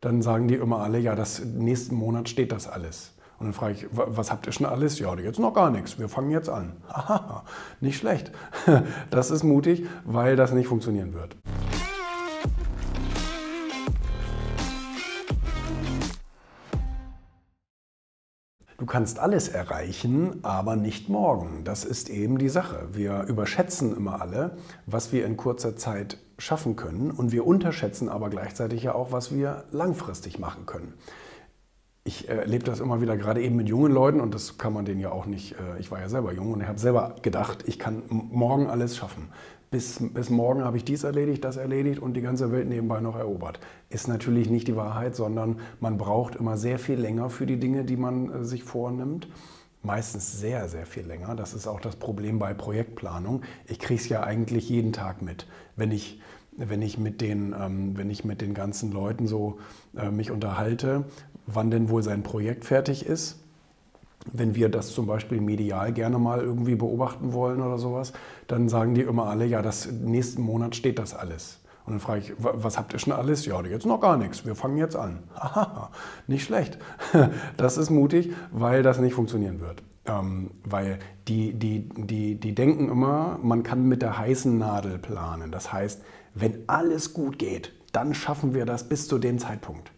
[0.00, 3.12] Dann sagen die immer alle, ja, das nächsten Monat steht das alles.
[3.38, 4.98] Und dann frage ich, was habt ihr schon alles?
[4.98, 5.98] Ja, jetzt noch gar nichts.
[5.98, 6.72] Wir fangen jetzt an.
[6.88, 7.44] Haha,
[7.80, 8.32] nicht schlecht.
[9.10, 11.36] Das ist mutig, weil das nicht funktionieren wird.
[18.80, 21.64] Du kannst alles erreichen, aber nicht morgen.
[21.64, 22.88] Das ist eben die Sache.
[22.92, 24.56] Wir überschätzen immer alle,
[24.86, 29.34] was wir in kurzer Zeit schaffen können und wir unterschätzen aber gleichzeitig ja auch, was
[29.34, 30.94] wir langfristig machen können.
[32.02, 35.00] Ich erlebe das immer wieder, gerade eben mit jungen Leuten und das kann man denen
[35.00, 37.78] ja auch nicht, äh, ich war ja selber jung und ich habe selber gedacht, ich
[37.78, 39.28] kann morgen alles schaffen
[39.70, 43.16] bis, bis morgen habe ich dies erledigt, das erledigt und die ganze Welt nebenbei noch
[43.16, 43.60] erobert.
[43.88, 47.84] Ist natürlich nicht die Wahrheit, sondern man braucht immer sehr viel länger für die Dinge,
[47.84, 49.28] die man äh, sich vornimmt.
[49.82, 51.34] Meistens sehr, sehr viel länger.
[51.36, 53.42] Das ist auch das Problem bei Projektplanung.
[53.66, 55.46] Ich kriege es ja eigentlich jeden Tag mit.
[55.74, 56.20] Wenn ich,
[56.54, 59.58] wenn ich, mit, den, ähm, wenn ich mit den ganzen Leuten so
[59.96, 61.06] äh, mich unterhalte,
[61.52, 63.40] wann denn wohl sein Projekt fertig ist,
[64.32, 68.12] wenn wir das zum Beispiel medial gerne mal irgendwie beobachten wollen oder sowas,
[68.48, 71.60] dann sagen die immer alle, ja, das nächsten Monat steht das alles.
[71.86, 73.46] Und dann frage ich, was habt ihr schon alles?
[73.46, 74.44] Ja, jetzt noch gar nichts.
[74.44, 75.22] Wir fangen jetzt an.
[75.34, 75.90] Aha,
[76.26, 76.78] nicht schlecht.
[77.56, 79.82] Das ist mutig, weil das nicht funktionieren wird.
[80.06, 85.50] Ähm, weil die, die, die, die denken immer, man kann mit der heißen Nadel planen.
[85.50, 86.02] Das heißt,
[86.34, 89.90] wenn alles gut geht, dann schaffen wir das bis zu dem Zeitpunkt.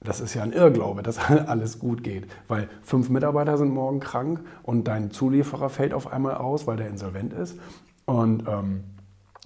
[0.00, 4.40] Das ist ja ein Irrglaube, dass alles gut geht, weil fünf Mitarbeiter sind morgen krank
[4.62, 7.58] und dein Zulieferer fällt auf einmal aus, weil der insolvent ist.
[8.04, 8.84] Und, ähm,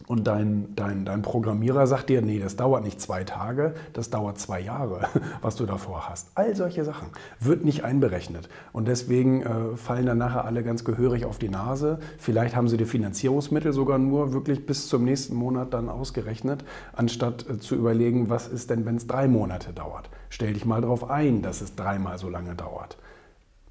[0.06, 4.38] und dein, dein, dein Programmierer sagt dir, nee, das dauert nicht zwei Tage, das dauert
[4.38, 5.08] zwei Jahre,
[5.42, 6.28] was du davor hast.
[6.34, 7.08] All solche Sachen
[7.40, 8.48] wird nicht einberechnet.
[8.72, 11.98] Und deswegen äh, fallen dann nachher alle ganz gehörig auf die Nase.
[12.18, 17.48] Vielleicht haben sie die Finanzierungsmittel sogar nur wirklich bis zum nächsten Monat dann ausgerechnet, anstatt
[17.48, 20.10] äh, zu überlegen, was ist denn, wenn es drei Monate dauert.
[20.30, 22.96] Stell dich mal darauf ein, dass es dreimal so lange dauert.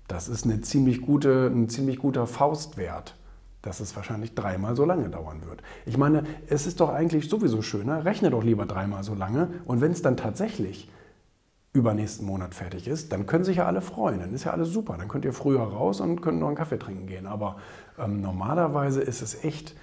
[0.07, 3.15] Das ist eine ziemlich gute, ein ziemlich guter Faustwert,
[3.61, 5.61] dass es wahrscheinlich dreimal so lange dauern wird.
[5.85, 9.81] Ich meine, es ist doch eigentlich sowieso schöner, rechne doch lieber dreimal so lange und
[9.81, 10.89] wenn es dann tatsächlich
[11.73, 14.19] übernächsten Monat fertig ist, dann können sich ja alle freuen.
[14.19, 14.97] Dann ist ja alles super.
[14.97, 17.27] Dann könnt ihr früher raus und könnt noch einen Kaffee trinken gehen.
[17.27, 17.57] Aber
[17.97, 19.75] ähm, normalerweise ist es echt,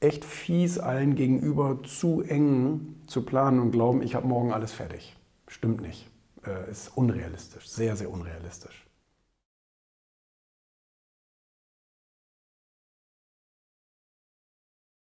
[0.00, 5.14] echt fies, allen gegenüber zu eng zu planen und glauben, ich habe morgen alles fertig.
[5.46, 6.08] Stimmt nicht.
[6.46, 8.87] Äh, ist unrealistisch, sehr, sehr unrealistisch.